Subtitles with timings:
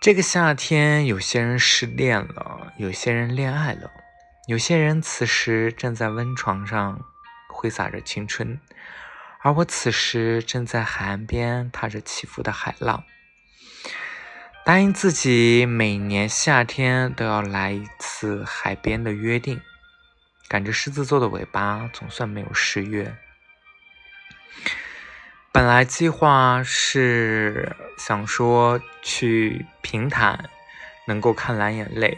[0.00, 3.90] 这个夏天，有些人失恋了，有些人恋爱了，
[4.46, 7.04] 有些人此时正在温床上
[7.48, 8.60] 挥洒着青春，
[9.40, 13.02] 而我此时正在海岸边踏着起伏的海浪。
[14.64, 19.60] 答应自己，每年夏天都要来一次海边的约定，
[20.48, 23.16] 赶着狮子座的尾巴，总算没有失约。
[25.58, 30.48] 本来计划是想说去平潭，
[31.08, 32.16] 能够看蓝眼泪，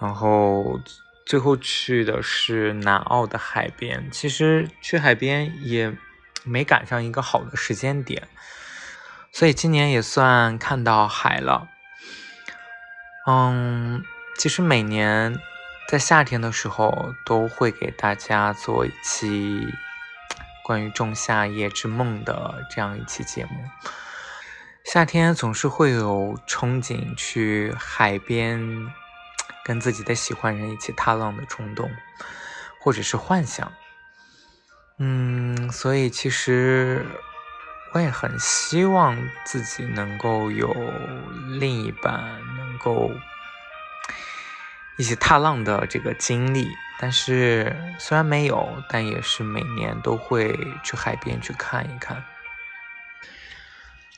[0.00, 0.80] 然后
[1.26, 4.10] 最后去的是南澳的海边。
[4.10, 5.94] 其实去海边也
[6.44, 8.26] 没赶上一个好的时间点，
[9.30, 11.68] 所以今年也算看到海了。
[13.26, 14.02] 嗯，
[14.38, 15.38] 其实每年
[15.90, 19.68] 在夏天的时候都会给大家做一期。
[20.66, 23.52] 关于仲夏夜之梦的这样一期节目，
[24.84, 28.88] 夏天总是会有憧憬去海边
[29.64, 31.88] 跟自己的喜欢人一起踏浪的冲动，
[32.80, 33.72] 或者是幻想。
[34.98, 37.06] 嗯，所以其实
[37.92, 40.74] 我也很希望自己能够有
[41.60, 43.12] 另一半，能够。
[44.98, 52.24] 一起踏浪的这个经历，但是虽然没有，但也是每年都会去海边去看一看。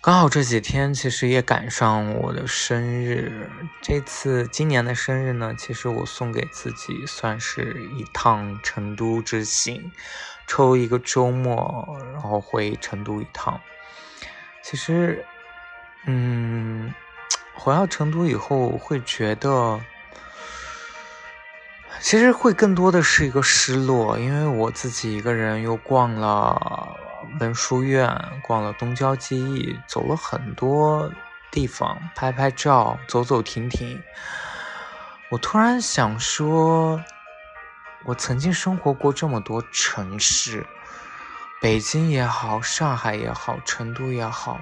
[0.01, 3.51] 刚好这几天其实也赶上我的生日，
[3.83, 9.91] 这次今年的生日呢，其实我送给自己算是一趟成都之行，
[10.47, 13.61] 抽一个周末，然后回成都一趟。
[14.63, 15.27] 其实，
[16.07, 16.95] 嗯，
[17.55, 19.81] 回到成都以后会觉得。
[22.01, 26.97] 其实会更多的是一个失落，因为我自己一个人又逛了
[27.41, 28.09] 文殊院，
[28.43, 31.11] 逛了东郊记忆，走了很多
[31.51, 34.01] 地方，拍拍照，走走停停。
[35.31, 37.03] 我突然想说，
[38.05, 40.65] 我曾经生活过这么多城市，
[41.61, 44.61] 北京也好，上海也好，成都也好。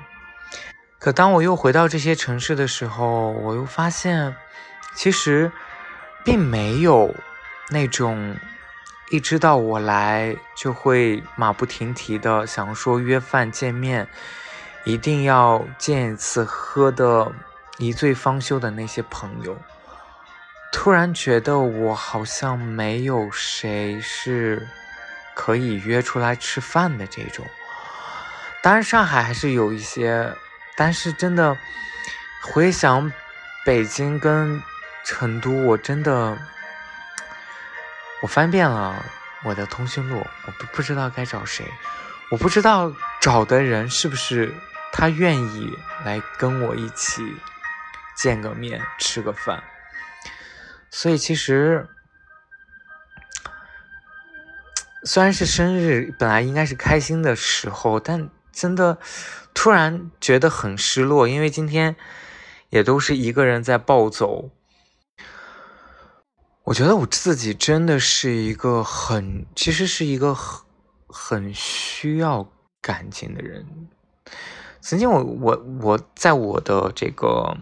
[0.99, 4.35] 可当我又回到这些城市的时候，我又发现，
[4.95, 5.53] 其实。
[6.27, 7.15] 并没有
[7.69, 8.37] 那种
[9.11, 14.09] 一知道我来就会马不停蹄的想说约饭见面，
[14.85, 17.31] 一定要见一次喝的
[17.79, 19.57] 一醉方休的那些朋友。
[20.73, 24.67] 突然觉得我好像没有谁是
[25.33, 27.47] 可以约出来吃饭的这种。
[28.65, 30.35] 当然上海还是有一些，
[30.77, 31.57] 但是真的
[32.43, 33.13] 回想
[33.65, 34.61] 北京跟。
[35.07, 36.37] 成都，我真的，
[38.23, 39.05] 我翻遍了
[39.45, 41.65] 我的通讯录，我不不知道该找谁，
[42.33, 44.53] 我不知道找的人是不是
[44.93, 45.73] 他愿意
[46.05, 47.23] 来跟我一起
[48.17, 49.63] 见个面吃个饭，
[50.91, 51.89] 所以其实
[55.05, 58.99] 虽然是生日，本来应该是开心的时候，但真的
[59.55, 61.95] 突然觉得很失落，因为今天
[62.71, 64.51] 也都是一个人在暴走。
[66.67, 70.65] 我觉得我自己真的是一个很，其实是一个很
[71.07, 73.65] 很需要感情的人。
[74.81, 77.57] 曾经我我我在我的这个，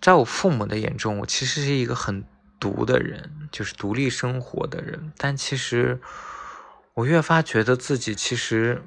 [0.00, 2.24] 在我父母的眼中，我其实是一个很
[2.58, 5.12] 独的人，就是独立生活的人。
[5.16, 6.00] 但其实
[6.94, 8.82] 我越发觉得自己其实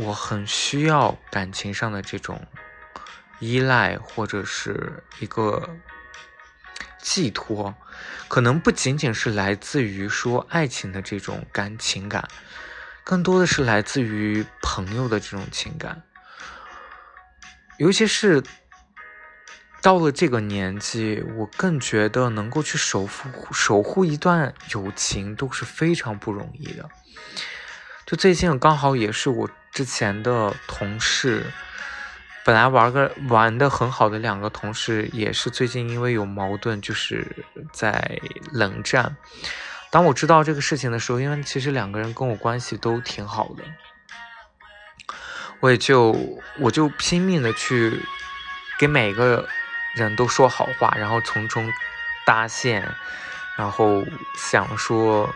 [0.00, 2.48] 我很需要感情上的这种
[3.38, 5.76] 依赖，或者是一个。
[7.02, 7.74] 寄托，
[8.28, 12.26] 可能不仅仅是来自于说爱情的这种感情感，
[13.02, 16.02] 更多的是来自于朋友的这种情感。
[17.78, 18.42] 尤其是
[19.82, 26.88] 到了这个年纪，我更觉得能够去守护守护一段友情都是非常不容易的。
[28.06, 31.44] 就最近刚好也是我之前的同事。
[32.44, 39.16] 本来玩个玩的很好的两个同事，也是最近因为有矛盾，就是在冷战。
[39.90, 43.62] 当我知道这个事情的时候，因为其实两个人跟我关系都挺好的，
[45.60, 46.16] 我也就
[46.58, 48.00] 我就拼命的去
[48.78, 49.46] 给每个
[49.94, 51.70] 人都说好话，然后从中
[52.26, 52.92] 搭线，
[53.56, 54.04] 然后
[54.36, 55.32] 想说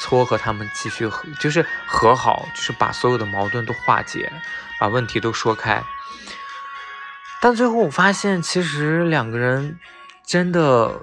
[0.00, 4.30] 撮合他们继续和，就是和好，就是把所有的矛盾都化解，
[4.78, 5.82] 把问题都说开。
[7.40, 9.78] 但最后我发现，其实两个人
[10.24, 11.00] 真的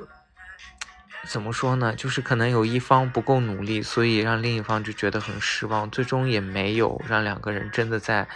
[1.28, 1.94] 怎么说呢？
[1.96, 8.28] 就是可能有一方不够努力，所以让另一方就觉得很失望，最终也没有让两个人真的在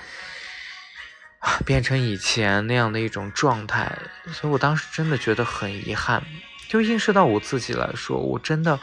[1.66, 3.98] 变成以前那样的一种状态。
[4.32, 6.24] 所以我当时真的觉得很遗憾，
[6.70, 8.80] 就映射到我自己来说，我真的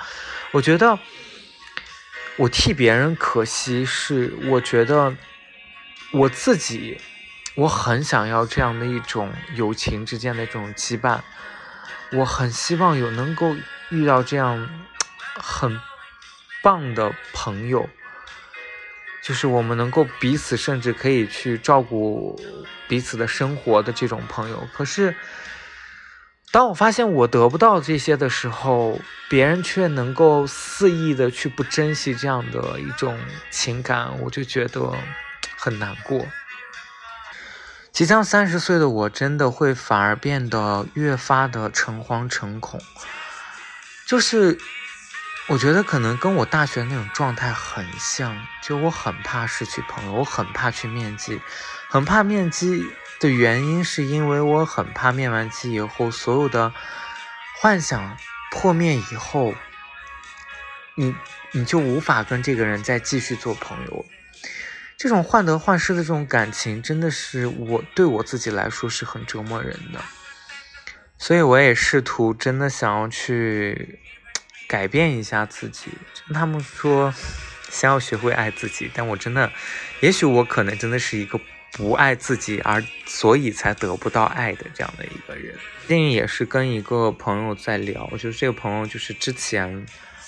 [0.51, 0.99] 我觉得
[2.37, 5.17] 我替别人可惜，是我觉得
[6.13, 7.01] 我自己。
[7.57, 11.21] 我很想要这样的一种友情之间的这种羁绊，
[12.13, 13.55] 我很希望有能够
[13.91, 14.69] 遇到这样
[15.37, 15.81] 很
[16.63, 17.89] 棒的朋友，
[19.23, 22.41] 就是我们能够彼此甚至可以去照顾
[22.89, 24.67] 彼此的生活的这种朋友。
[24.73, 25.15] 可是，
[26.51, 33.17] 当我发现我得不到这些的时候，别人却能够肆意的去不珍惜这样的一种
[33.51, 34.93] 情感，我就觉得
[35.57, 36.27] 很难过。
[37.95, 42.83] 即将三十岁的我，真的会反而变得越发的诚惶诚恐。
[44.05, 44.59] 就是
[45.47, 51.41] 我觉得可能跟我大学那种状态很像，就我很怕失去朋友，我很怕去面基，
[51.89, 52.85] 很怕面基
[53.21, 56.73] 的原因是因为我很怕面完基以后，所有的
[57.61, 58.17] 幻想
[58.51, 59.55] 破灭以后，
[60.97, 61.15] 你
[61.53, 64.05] 你就无法跟这个人再继续做朋友。
[64.97, 70.01] 这种患得患失的这种感情，真的是我对我自己来说是很折磨人的，
[71.19, 73.99] 所以我也试图真的想要去
[74.69, 75.89] 改变一下自己。
[76.33, 77.13] 他们说
[77.69, 79.51] 先要学会爱自己，但我真的，
[80.01, 81.39] 也许我可能真的是一个
[81.73, 85.55] 不爱自己，而所以才得不到爱的这样的一个人。
[85.87, 89.85] 最近也是跟一个朋友在聊，就是这个朋友就是之前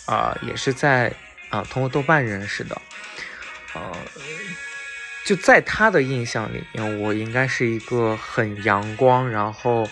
[0.07, 1.15] 啊也是在
[1.49, 2.79] 啊通过豆瓣认识的。
[3.75, 3.97] 呃，
[5.25, 9.89] 就在他的印象里面，我应该是一个很阳光，然后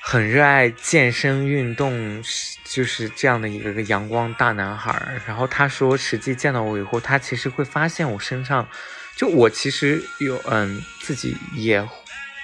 [0.00, 2.22] 很热爱健身运动，
[2.64, 5.20] 就是这样的一个个阳光大男孩。
[5.26, 8.68] 然后他说，实际见到我以后，他其实会发现我身上，
[9.16, 11.86] 就我其实有嗯，自己也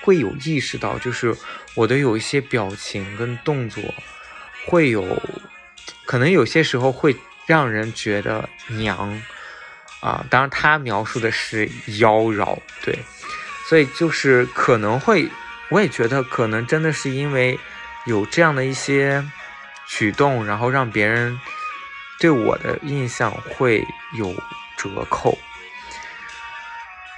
[0.03, 1.35] 会有意识到，就是
[1.75, 3.83] 我的有一些表情跟动作
[4.67, 5.23] 会有，
[6.05, 7.17] 可能有些时候会
[7.47, 9.23] 让人觉得娘。
[10.01, 11.67] 啊，当然，他描述的是
[11.99, 12.99] 妖娆，对，
[13.69, 15.29] 所以就是可能会，
[15.69, 17.59] 我也觉得可能真的是因为
[18.07, 19.23] 有这样的一些
[19.87, 21.39] 举动，然后让别人
[22.19, 23.87] 对我的印象会
[24.17, 24.35] 有
[24.79, 25.39] 折扣。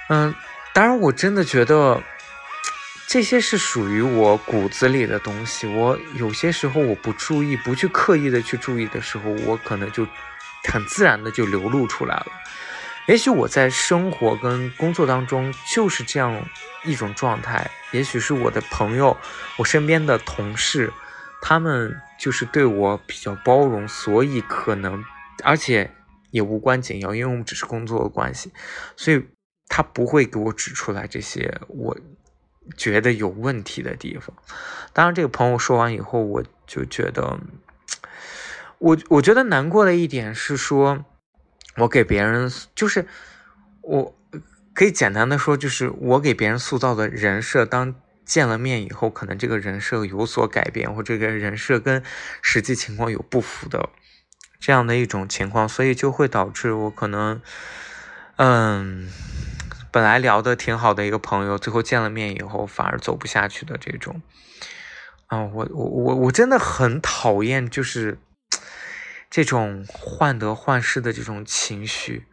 [0.09, 0.35] 嗯，
[0.73, 2.03] 当然，我真的觉得
[3.07, 5.65] 这些是属于我骨子里的东西。
[5.67, 10.05] 我有些时候我不注意，不去刻意的去注意的时候，我可能就
[10.69, 12.27] 很自然的就流露出来了。
[13.05, 16.47] 也许我在生活跟工作当中就是这样
[16.85, 19.17] 一种状态，也许是我的朋友，
[19.57, 20.93] 我身边的同事，
[21.41, 25.03] 他们就是对我比较包容，所以可能，
[25.43, 25.91] 而且
[26.31, 28.53] 也无关紧要，因为我们只是工作的关系，
[28.95, 29.25] 所以
[29.67, 31.97] 他不会给我指出来这些我
[32.77, 34.33] 觉得有问题的地方。
[34.93, 37.37] 当然，这个朋友说完以后，我就觉得，
[38.79, 41.03] 我我觉得难过的一点是说。
[41.77, 43.07] 我给别人就是
[43.81, 44.15] 我
[44.73, 52.03] 可以简单的说，就是我给别人塑造的人设，当见了面以后，可能这个人设有所改变，或这个人设跟
[52.41, 53.89] 实际情况有不符的
[54.59, 57.41] 这样的一种情况，所以就会导致我可能，
[58.37, 59.09] 嗯，
[59.91, 64.21] 本来聊的挺好的一个朋友，最后见了面以后反而走不下去的这种，
[65.27, 68.19] 啊，我我我我真的很讨厌，就是。
[69.33, 72.27] 这种患得患失的这种情绪。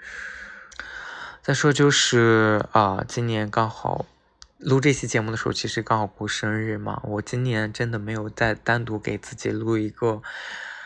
[1.41, 4.05] 再说就是啊，今年刚好
[4.59, 7.01] 录这期节目的时候，其实刚好过生日嘛。
[7.05, 10.21] 我今年真的没有再单独给自己录一个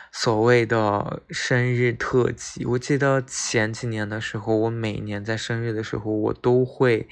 [0.09, 2.63] 所谓的生日特辑。
[2.63, 7.09] 我记得前几年的时候，我每年在生日的时候，我都会。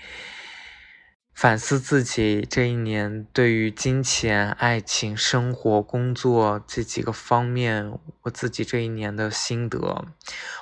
[1.33, 10.05] 反思自己这一年对于金钱、爱情、生活、工作这几个方面，我自己这一年的心得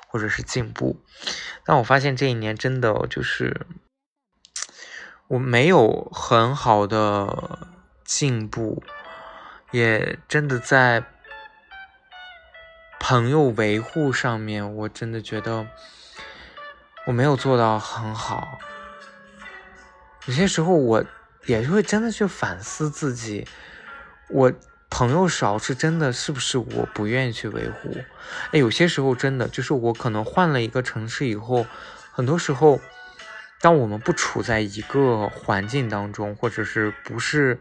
[0.07, 1.03] 或者是进步。
[1.65, 3.67] 但我发现这一年真的就是
[5.27, 7.67] 我没有很好的
[8.05, 8.81] 进步，
[9.71, 11.03] 也真的在
[12.99, 15.67] 朋友维护上面，我真的觉得
[17.07, 18.57] 我没有做到很好。
[20.27, 21.03] 有些时候，我
[21.45, 23.47] 也会真的去反思自己。
[24.29, 24.53] 我
[24.89, 27.95] 朋友少是真的是不是我不愿意去维护？
[28.51, 31.65] 哎，有些时候真的就是我可能换了一个城市以后，
[32.11, 32.79] 很多时候，
[33.61, 37.59] 当我们不处在一个环境当中，或者是不是，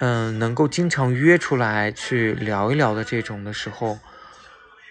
[0.00, 3.98] 嗯，能够经常约出来去聊一聊的这种的时候，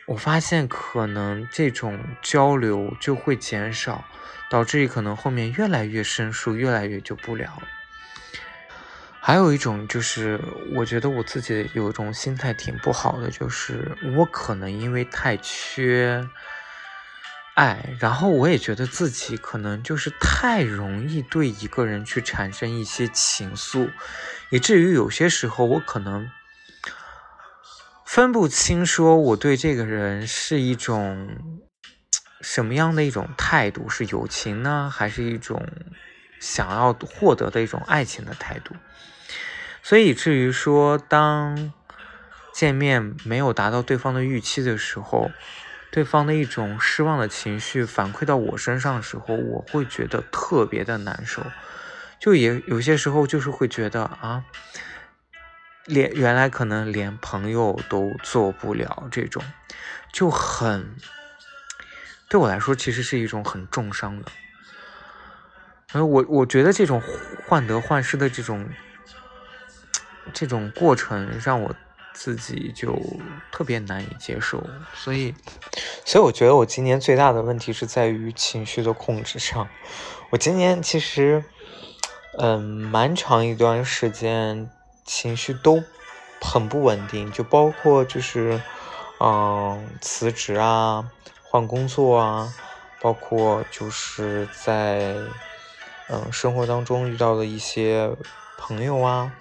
[0.08, 4.06] 我发现可能这种交流就会减少，
[4.50, 7.62] 导致于可能后面越来越生疏，越来越就不聊。
[9.20, 10.40] 还有一种就是，
[10.74, 16.26] 我觉得我自己有一种心态挺不好的，就是我可能因为太缺
[17.56, 23.90] 爱，然后我也觉得自己可能就是太容易对一个人去产生一些情愫，
[24.52, 26.32] 以至于有些时候我可能
[28.18, 31.38] 分不清，说我对这个人是一种
[32.42, 35.64] 什么样的一种态度，是友情呢，还是一种
[36.40, 38.74] 想要获得的一种爱情的态度？
[39.84, 41.72] 所以，至于说，当
[42.52, 45.30] 见面没有达到对方的预期的时候，
[45.92, 51.46] 对方的一种失望的情绪反馈到我身上的时候，我会觉得特别的难受。
[52.20, 54.44] 就也有些时候，就是会觉得啊，
[55.88, 59.44] 连原来可能连朋友都做不了这种，
[60.14, 60.96] 就很
[62.30, 64.32] 对我来说，其实是一种很重伤的。
[66.06, 67.02] 我我觉得这种
[67.48, 68.70] 患得患失的这种。
[70.34, 71.74] 这种过程让我
[72.12, 73.02] 自己就
[73.50, 74.62] 特别难以接受，
[74.94, 75.34] 所以，
[76.04, 79.70] 所以我觉得我今年最大的问题是在于情绪的控制上。
[80.32, 81.46] 我今年其实，
[82.40, 84.70] 嗯，蛮长一段时间
[85.08, 85.84] 情绪都
[86.40, 88.62] 很不稳定，就包括就是，
[89.20, 91.10] 嗯，辞职啊，
[91.42, 92.54] 换工作啊，
[93.00, 95.16] 包括就是在，
[96.10, 98.16] 嗯，生活当中遇到的一些
[98.58, 99.32] 朋友啊。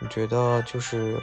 [0.00, 1.18] 我觉得就是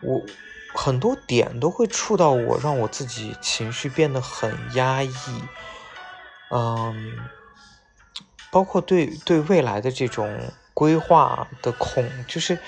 [0.00, 0.24] 我
[0.72, 5.42] 很多点都会触到我，让我自己情绪变得很压抑。
[6.48, 7.12] 嗯，
[8.50, 12.58] 包括对对未来的这种规划的恐，就是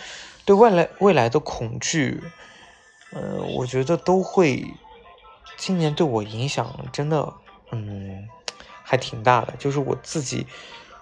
[0.46, 2.22] 对未来未来的恐惧。
[3.10, 4.72] 呃，我觉得都会
[5.56, 7.34] 今年对我影响真的，
[7.72, 8.28] 嗯，
[8.82, 9.52] 还挺大的。
[9.58, 10.46] 就是我自己。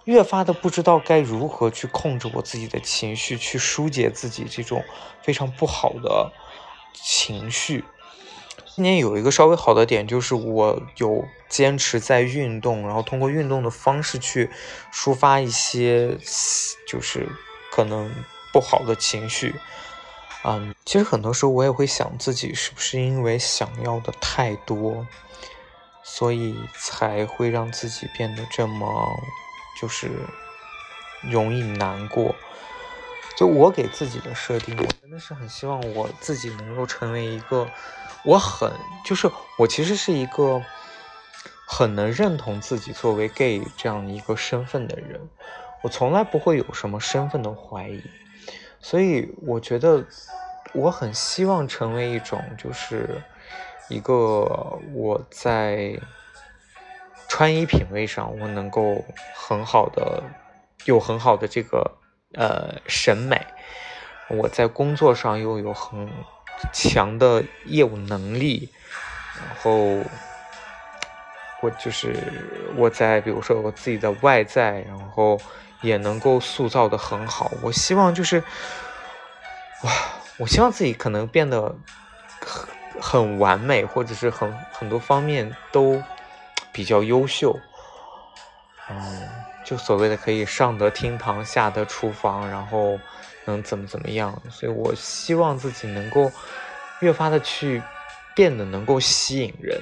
[0.05, 4.85] 越发的不知道该如何去控制我自己的情绪，去疏解自己这种
[5.23, 6.31] 非常不好的
[6.93, 7.83] 情绪。
[8.75, 14.51] 今年有一个稍微好的点，就是我有坚持在运动，然后通过运动的方式去
[14.93, 16.19] 抒发一些
[16.89, 17.29] 就是
[17.71, 18.13] 可能
[18.53, 19.55] 不好的情绪。
[20.45, 25.07] 嗯，其实很多时候我也会想自己是不是因为想要的太多，
[26.03, 29.21] 所以才会让自己变得这么。
[29.81, 30.09] 就是
[31.21, 32.33] 容易难过，
[33.37, 37.69] 就我给自己的设定，我真的是很希望我自己能够成为一个，
[38.25, 38.71] 我很
[39.05, 40.63] 就是我其实是一个
[41.67, 45.21] 很能认同自己作为 gay 这样一个身份的人，
[45.83, 48.03] 我从来不会有什么身份的怀疑，
[48.81, 50.05] 所以我觉得
[50.73, 53.23] 我很希望成为一种就是
[53.89, 55.99] 一个我在。
[57.27, 60.23] 穿衣品味上，我能够很好的
[60.85, 61.91] 有很好的这个
[62.35, 63.47] 呃审美，
[64.29, 66.09] 我在工作上又有很
[66.73, 68.71] 强的业务能力，
[69.37, 70.03] 然后
[71.61, 72.17] 我就是
[72.77, 75.41] 我在比如说我自己的外在，然后
[75.81, 77.51] 也能够塑造的很好。
[77.63, 78.43] 我希望就是
[79.83, 79.93] 哇，
[80.39, 81.75] 我希望自己可能变得
[82.41, 82.69] 很
[83.01, 86.03] 很完美，或者是很很多方面都。
[86.73, 87.57] 比较优秀，
[88.91, 93.01] 嗯，就所谓的可以上得厅堂，下得厨房，然后
[93.47, 94.41] 能怎么怎么样？
[94.51, 96.31] 所以我希望自己能够
[97.01, 97.83] 越发的去
[98.35, 99.81] 变得能够吸引人。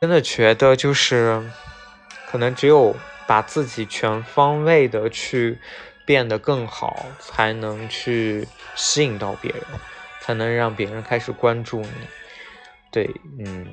[0.00, 1.42] 真的觉得就是
[2.26, 2.94] 可能只有
[3.26, 5.58] 把自己全方位的去
[6.04, 9.62] 变得更好，才能去吸引到别人，
[10.20, 11.90] 才能让别人开始关注你。
[12.90, 13.66] 对，嗯。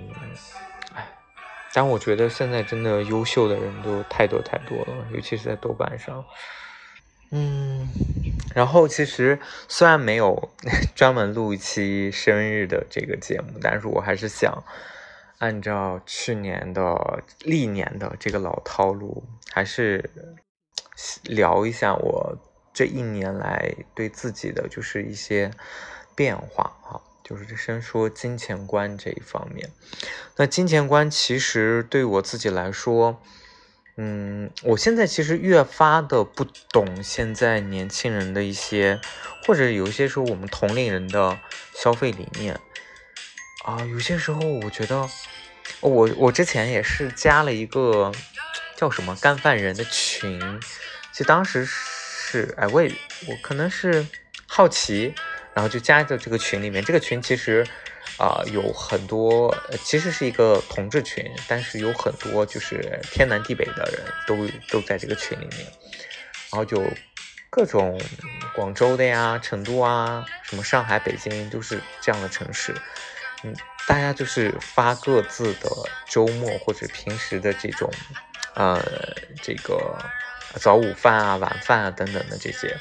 [1.74, 6.25] 但我觉得现在真的优秀的人都太多太多了，尤其是在豆瓣上。
[7.34, 7.88] 嗯，
[8.54, 10.51] 然后其实虽然没有
[10.94, 14.63] 专门录一期生日的这个节目，但是我还是想
[15.38, 19.24] 按照去年的历年的这个老套路，
[19.54, 20.10] 还是
[21.24, 22.38] 聊一下我
[22.74, 25.50] 这一年来对自己的就是一些
[26.13, 27.01] 变化哈。
[27.38, 29.70] 就是先说金钱观这一方面，
[30.38, 33.22] 那金钱观其实对我自己来说，
[33.98, 39.00] 嗯，我现在其实越发的不懂现在年轻人的一些，
[39.46, 41.40] 或者有一些时候我们同龄人的
[41.76, 42.60] 消费理念。
[43.64, 45.08] 啊，有些时候我觉得，
[45.82, 48.12] 我我之前也是加了一个
[48.76, 50.60] 叫什么干饭人的群，
[51.12, 52.92] 其实当时是哎我也
[53.28, 54.08] 我可能是
[54.48, 55.14] 好奇，
[55.53, 57.65] 然后就加到这个群里面，这个群其实。
[58.17, 65.60] 啊，有很多，其实是一个同志群，但是有很多就是天南地北的人都都在这个群里面，
[66.51, 66.84] 然后就
[67.50, 68.00] 各种
[68.53, 72.75] 广州的呀、成都啊、什么上海、北京都是这样的城市，
[73.43, 73.55] 嗯，
[73.88, 75.70] 大家就是发各自的
[76.08, 77.89] 周末或者平时的这种，
[78.53, 78.84] 呃，
[79.41, 79.98] 这个
[80.55, 82.77] 早午饭啊、晚饭啊等等的这些，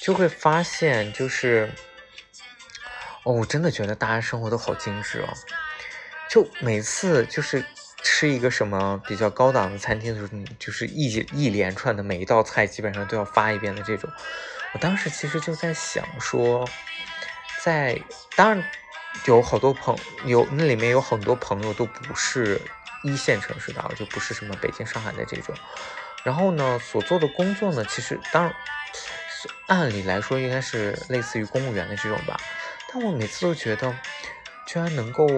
[0.00, 1.70] 就会发现就是。
[3.22, 5.28] 哦，我真的觉得大家生活都好精致哦，
[6.30, 7.62] 就每次就是
[8.02, 14.10] 吃一个什么比较高档的餐厅的时候，就是一一连串的每一道菜基本上都要发一遍的这种。
[14.72, 16.66] 我当时其实就在想说，
[17.62, 18.00] 在
[18.34, 18.64] 当然
[19.26, 22.58] 有好多朋有那里面有很多朋友都不是
[23.04, 25.54] 一线城市的，就不是什么北京、上海的这种。
[26.24, 28.50] 然后呢，所做的工作呢，其实当
[29.66, 32.40] 按理来说应该是类似于公务员的这种吧。
[32.92, 33.94] 但我每次都觉得，
[34.66, 35.28] 居然能够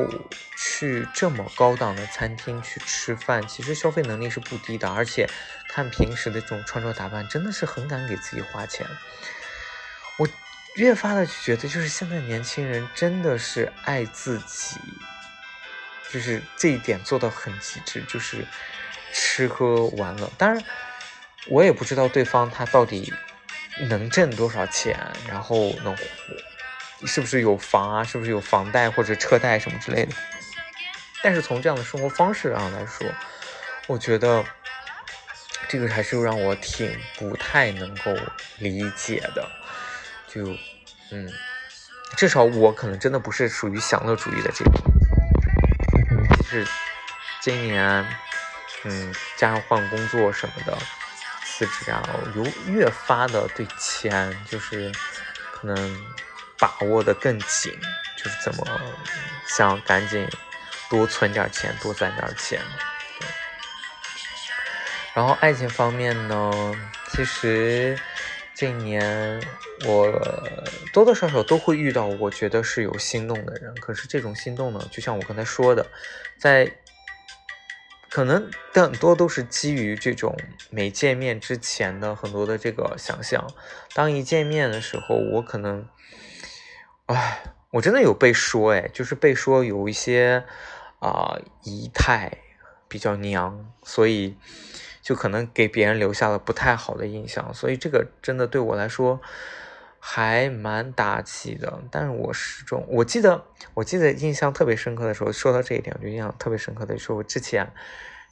[0.57, 4.89] 去这么高档的餐厅去吃饭，其实消费能力是不低的。
[4.89, 5.29] 而且
[5.69, 8.87] 看平时的这种穿着打扮，真的是很敢给自己花钱。
[10.19, 10.29] 我
[10.77, 14.81] 越发的觉得，就是现在年轻人真的是爱自己，
[16.11, 18.47] 就是这一点做到很极致，就是
[19.13, 20.31] 吃喝玩乐。
[20.39, 20.65] 当然，
[21.49, 23.13] 我也不知道对方他到底
[23.89, 25.97] 能挣多少钱，然后能。
[27.05, 28.05] 是不是有房啊？
[28.05, 30.15] 是不是有房贷或者车贷什么之类的？
[31.21, 33.05] 但是从这样的生活方式上来说，
[33.89, 34.45] 我觉得
[35.67, 38.17] 这个还是让我挺不太能够
[38.59, 39.51] 理解的。
[40.29, 40.47] 就，
[41.11, 41.29] 嗯，
[42.17, 44.73] 至少我可能真的不是属于享乐主义的这种。
[46.39, 46.65] 就是
[47.41, 48.07] 今年，
[48.85, 50.79] 嗯，加上换工作什么的，
[51.67, 52.03] 辞职啊，
[52.35, 54.91] 有越发的对钱就是
[55.53, 56.03] 可能。
[56.59, 57.77] 把握的更紧，
[58.17, 58.65] 就是怎么
[59.49, 60.29] 想赶紧
[60.89, 62.61] 多存点钱，多攒点钱。
[65.13, 66.73] 然后爱情方面呢，
[67.11, 67.99] 其实
[68.55, 69.43] 这一年
[69.85, 70.09] 我
[70.93, 73.75] 多多少少都会遇到，我觉得是有心动的人。
[73.81, 75.85] 可是这种心动呢，就像我刚才说的，
[76.39, 76.73] 在
[78.13, 80.37] 可能更多都是基于这种
[80.69, 83.51] 没见面之前的很多的这个想象。
[83.95, 85.89] 当一见面的时候，我可能。
[87.07, 90.45] 哎，我真的有被说哎，就是被说有一些
[91.01, 92.39] 啊仪态
[92.87, 94.37] 比较娘，所以
[95.01, 99.21] 就可能给别人留下了不太好的印象，所以这个真的对我来说
[100.05, 101.81] 还蛮打击的。
[101.93, 107.73] 但是我始终，我记得，我记得印象特别深刻的时候，说到这一点，我就印象特别深刻的时候，我之前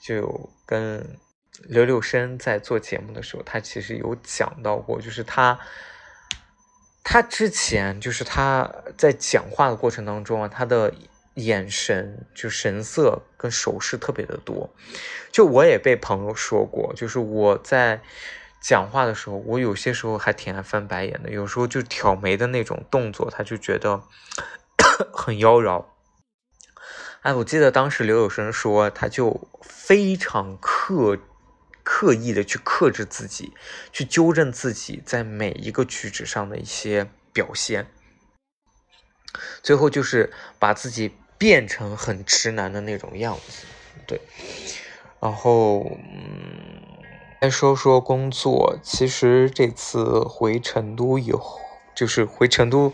[0.03, 1.17] 就跟
[1.69, 5.61] 刘柳生在做节目的时候，他其实有讲到过，就是他。
[7.03, 10.95] 他之前就是他在讲话的过程当中啊，他的
[11.35, 14.71] 眼神就神色跟手势特别的多。
[15.33, 18.01] 就我也被朋友说过，就是我在
[18.61, 24.03] 讲话的时候，我有些时候还挺爱翻白眼的，有时候就挑眉的那种动作，他就觉得
[25.13, 25.87] 很妖娆。
[27.23, 31.19] 哎，我记得当时刘有生说，他就非常刻。
[31.83, 33.53] 刻意的去克制自己，
[33.91, 37.91] 去纠正自己在每一个举止上的一些表现，
[39.61, 43.67] 最后就是把自己变成很直男的那种样子。
[44.07, 44.21] 对，
[45.21, 45.81] 然后
[46.15, 46.90] 嗯，
[47.41, 51.59] 再说说工作，其实这次回成都以后，
[51.95, 52.93] 就是回成都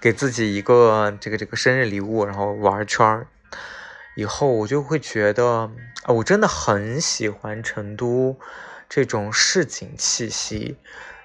[0.00, 3.26] 给自己一个这个这个生日礼物，然后玩圈儿。
[4.14, 5.72] 以后我就会觉得，
[6.06, 8.38] 我真的很喜欢成都
[8.88, 10.76] 这种市井气息。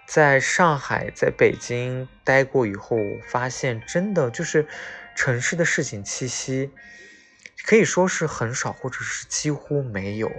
[0.07, 4.65] 在上海、在北京待过以后，我发现真的就是
[5.15, 6.71] 城市的市井气息，
[7.67, 10.31] 可以说是很少，或者是几乎没有。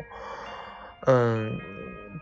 [1.06, 1.60] 嗯，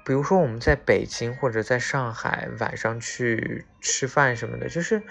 [0.04, 5.02] 比如说我们在北京或者在上海晚上去吃饭什么的，就是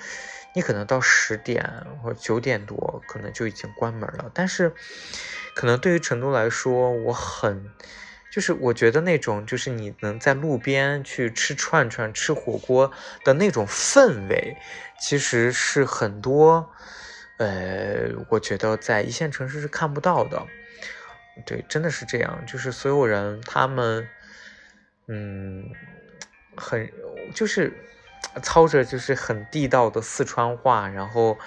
[0.53, 4.29] 你可能到十点或九点多可能就已经关门了。
[4.33, 4.73] 但是，
[5.55, 7.71] 可能对于成都来说，我很
[8.31, 12.91] 就是我觉得那种就是你能在路边去吃串串、吃火锅
[13.23, 14.55] 的那种氛围，
[14.99, 16.69] 其实是很多
[17.37, 20.45] 呃，我觉得在一线城市是看不到的。
[21.45, 24.07] 对，真的是这样，就是所有人他们
[25.13, 25.69] 嗯，
[26.55, 26.89] 很
[27.35, 27.73] 就是
[28.41, 31.37] 操着就是很地道的四川话，然后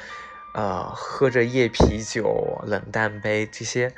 [0.53, 3.91] 呃喝着夜啤酒、冷淡杯这些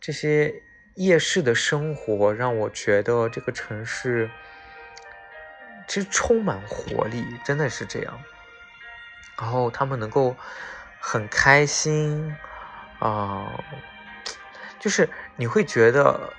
[0.00, 0.62] 这些
[0.94, 4.30] 夜市的生活，让我觉得这个城市
[5.86, 8.18] 其实充满活力，真的是这样。
[9.38, 10.34] 然后他们能够
[10.98, 12.34] 很开心
[12.98, 13.62] 啊，
[14.80, 16.32] 就是你会觉得。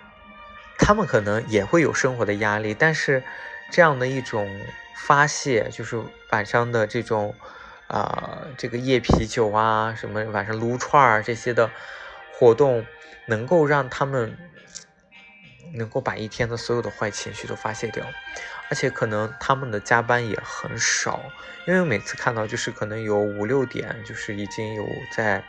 [0.78, 3.24] 他们可能也会有生活的压力，但是
[3.70, 4.48] 这样的一种
[4.94, 7.36] 发泄，就是晚上的这种，
[7.88, 11.70] 啊，这个夜啤酒啊，什么晚上撸串儿这些的
[12.32, 12.86] 活动，
[13.26, 14.38] 能够让他们
[15.74, 18.06] 能够把一天的所有的坏情绪都发泄掉，
[18.70, 21.20] 而且可能他们的加班也很少，
[21.66, 25.44] 因为每次看到就是可能有五六点，就是已经有在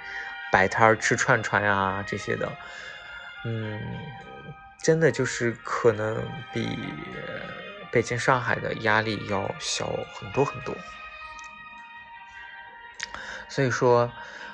[0.50, 2.50] 摆摊儿吃串串呀这些的，
[3.44, 3.80] 嗯。
[4.80, 6.78] 真的就是可能比
[7.90, 10.74] 北京、上海的压力要小很多很多，
[13.48, 14.10] 所以说，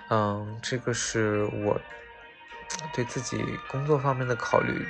[0.09, 1.81] 嗯，这个是我
[2.93, 4.87] 对自己工作方面的考虑。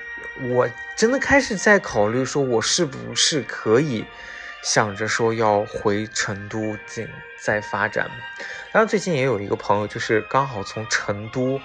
[0.52, 4.04] 我真的开始在考虑，说我是不是可以
[4.62, 7.08] 想着说要回成都进
[7.40, 8.10] 再发展。
[8.72, 11.60] 当然，最近也有一个朋友，就是刚好从成都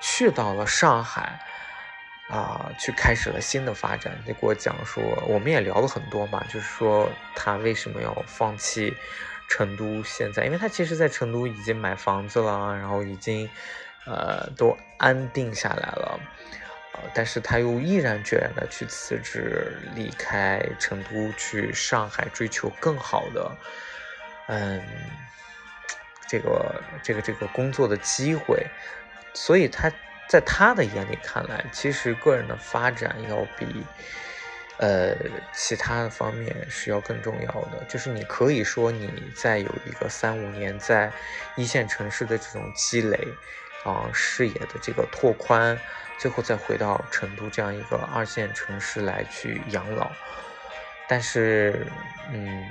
[0.00, 1.40] 去到了上海。
[2.32, 4.18] 啊，去开始了新的发展。
[4.26, 8.96] 就给我讲说，我们也聊了很多嘛，就是说他为什么要放弃
[9.50, 10.02] 成都？
[10.02, 13.50] 现在，因为他其实，在成都已经买房子了，然后已经
[14.06, 16.18] 呃都安定下来了，
[16.94, 23.56] 呃，但是他又毅然决然的去辞职，离开成都，去上海追求更好的，
[24.48, 24.80] 嗯，
[26.26, 28.66] 这个这个这个工作的机会，
[29.34, 29.92] 所以他。
[30.32, 33.84] 在他的眼里看来，其实个人的发展要比，
[34.78, 35.14] 呃，
[35.52, 37.84] 其他的方面是要更重要的。
[37.86, 41.12] 就是你可以说你再有一个三五年在
[41.54, 43.18] 一线城市的这种积累，
[43.84, 45.78] 啊，视野的这个拓宽，
[46.18, 50.10] 最后再回到成都这样一个二线城市来去养老。
[51.06, 51.86] 但是，
[52.32, 52.64] 嗯，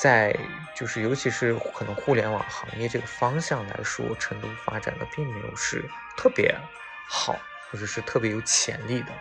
[0.00, 0.34] 在
[0.74, 5.84] 就是尤其是可能互联网行业这个方向来说，成都发展的并没有是
[6.16, 6.58] 特别。
[7.08, 7.38] 好，
[7.70, 9.12] 或者是特别有潜力的，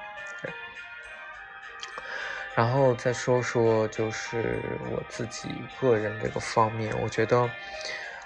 [2.56, 7.50] 然后再说说，就是我自己个人这个方面，我觉得，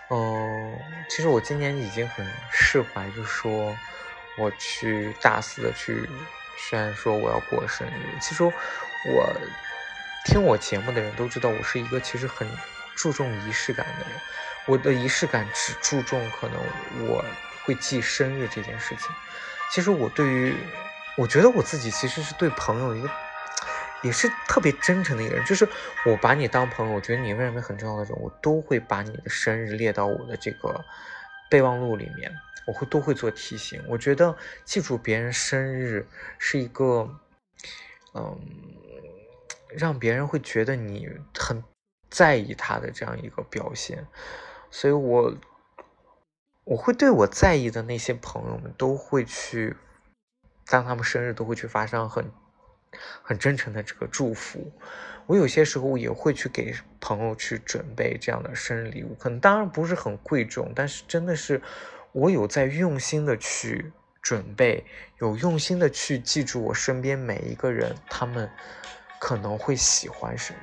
[0.09, 0.77] 嗯，
[1.09, 3.75] 其实我今年已经很释怀，就说
[4.37, 6.09] 我去大肆的去
[6.57, 8.17] 宣说我要过生日。
[8.21, 8.53] 其实我
[10.25, 12.45] 听我节目的人都知道，我是一个其实很
[12.95, 14.19] 注重仪式感的人。
[14.65, 16.59] 我的仪式感只注重可能
[17.07, 17.23] 我
[17.67, 19.13] 会记生日这件事情。
[19.69, 20.55] 其实我对于，
[21.17, 23.09] 我觉得我自己其实是对朋友一个，
[24.01, 25.43] 也是特别真诚的一个人。
[25.43, 25.67] 就是
[26.05, 30.85] 我把你当朋友，我觉得你为什么很重要的人，我都会把你的生日列到我的这个
[31.49, 32.31] 备忘录里面，
[32.65, 33.83] 我会都会做提醒。
[33.89, 37.19] 我觉得记住别人生日是一个，
[38.13, 38.39] 嗯，
[39.75, 41.61] 让别人会觉得你很
[42.09, 44.07] 在意他的这样一个表现，
[44.71, 45.35] 所以我。
[46.69, 49.77] 我会对我在意的那些朋友们都会去，
[50.65, 52.29] 当他们生日都会去发上很
[53.23, 54.69] 很真诚的这个祝福。
[55.27, 61.61] 我有些时候也会去给朋友去准备这样的生日礼物，可能当然不是很贵重，但是真的是
[62.11, 64.85] 我有在用心的去准备，
[65.19, 68.51] 有用心的去记住我身边每一个人他们
[69.21, 70.59] 可能会喜欢什么。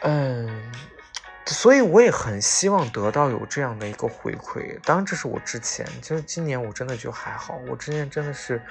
[0.00, 0.72] 嗯。
[1.46, 4.80] 所以我也很希望得到有这样的一个回馈。
[4.82, 7.60] 当然，这是我之前，就是今年我真的就还好。
[7.68, 8.62] 我之前真的是，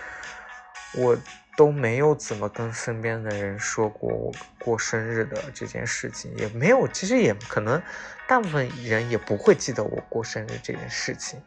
[0.95, 1.15] 我
[1.55, 7.79] 都没有怎么跟身边的人说过我过生日的这件事情，也没有，其实也可能
[8.27, 11.39] 大部分人也不会记得我过生日这件事情。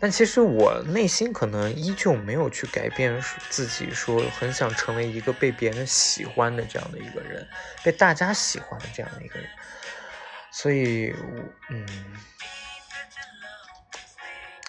[0.00, 7.46] 但其实我内心可能依旧没有去改变自己，说很想成为一个被别人喜欢的这样的一个人，
[7.82, 9.48] 被大家喜欢的这样的一个人。
[10.56, 11.12] 所以，
[11.68, 11.84] 嗯，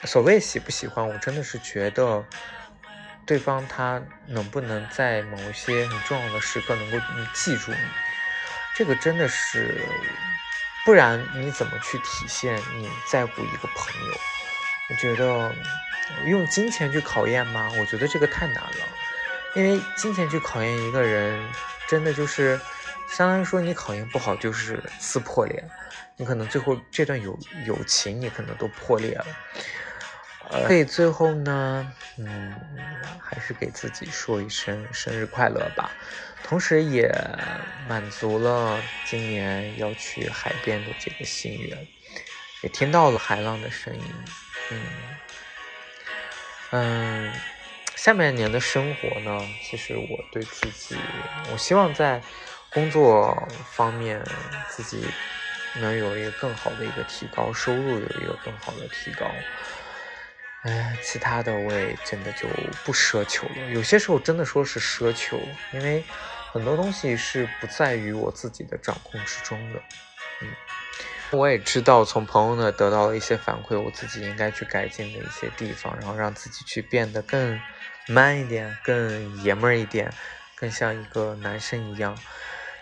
[0.04, 2.26] 所谓喜不喜欢，我真的是觉得
[3.24, 6.98] 对方他能不能在某一些很重要的时刻能够
[7.36, 7.78] 记住你，
[8.76, 9.80] 这个真的是，
[10.84, 14.17] 不然你怎么去体现你在乎一个朋友？
[14.89, 15.56] 我觉得
[16.26, 17.71] 用金钱去考验吗？
[17.78, 18.88] 我觉得这个太难了，
[19.54, 21.48] 因为金钱去考验一个人，
[21.88, 22.60] 真的就是。
[23.15, 25.63] 相当于说你考验不好就是撕破脸，
[26.17, 29.25] 你可能最后这段友友情你可能都破裂了，
[30.67, 32.54] 所以最后呢，嗯，
[33.23, 35.91] 还是给自己说一声生日快乐吧，
[36.43, 37.10] 同时也
[37.88, 41.88] 满足了今年要去海边的这个心愿，
[42.63, 44.04] 也听到了海浪的声音，
[44.71, 44.82] 嗯。
[46.71, 47.32] 嗯，
[47.95, 50.97] 下半年的生活呢，其实我对自己，
[51.54, 52.21] 我希望在
[52.76, 54.22] 工作方面
[54.70, 55.08] 自己
[55.76, 59.26] 能有一个更好的一个提高，收入有一个更好的提高。
[60.64, 62.48] 哎，其他的我也真的就
[62.84, 63.70] 不奢求了。
[63.72, 65.40] 有些时候真的说是奢求，
[65.72, 66.04] 因为
[66.52, 69.82] 很多东西是不在于我自己的掌控之中的。
[70.42, 70.50] 嗯，
[71.32, 77.58] 我也知道从朋友那得到了一些反馈，我自己应该去改进的一些地方，然后让自己去变得更
[78.08, 80.12] man 一点，更爷们儿一点，
[80.56, 82.18] 更像一个男生一样。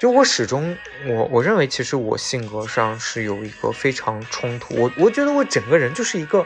[0.03, 4.75] 就我始终，我我认为其实我性格上是有一个非常冲突。
[4.75, 6.45] 我我觉得我整个人就是一个。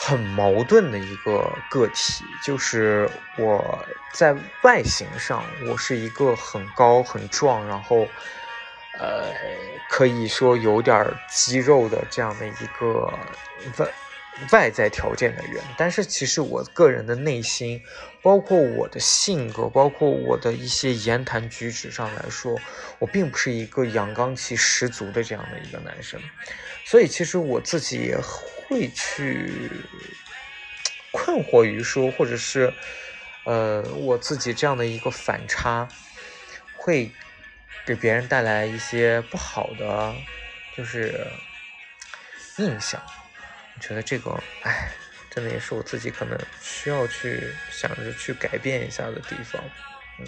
[0.00, 8.06] 很矛盾的一个个体，就是我在外形上，我是一个很高很壮，然后，
[8.98, 9.24] 呃，
[9.90, 13.12] 可以说有点肌肉的这样的一个
[13.76, 13.92] 外
[14.52, 17.82] 外在条件的人，但是其实我个人的内心，
[18.22, 22.58] 包括我的性格，包括我的一些言谈举止上来说，
[22.98, 26.20] 我并不是一个阳刚气十足的这样的一个男生，
[26.84, 28.18] 所以其实我自己也。
[28.70, 29.70] 会去
[31.10, 32.70] 困惑于说，或者是
[33.44, 35.88] 呃，我自己这样的一个反差，
[36.76, 37.10] 会
[37.86, 40.14] 给别人带来一些不好的，
[40.76, 41.26] 就是
[42.58, 43.00] 印象。
[43.80, 44.30] 觉得这个，
[44.62, 44.90] 哎，
[45.30, 49.62] 真的也是我自己可能需要去想着去改变一下的地方，
[50.18, 50.26] 嗯。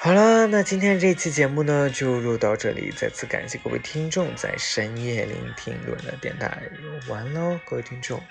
[0.00, 2.92] 好了，那今天这期节目呢就录到这里。
[2.96, 6.62] 再次感谢各位听众在深夜聆听论的电台，
[7.08, 8.22] 完喽，各位听众。